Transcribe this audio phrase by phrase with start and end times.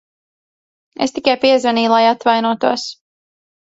[1.07, 2.93] Es tikai piezvanīju, lai atvainotos.